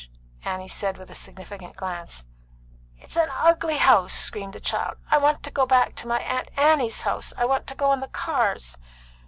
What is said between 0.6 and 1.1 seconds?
said,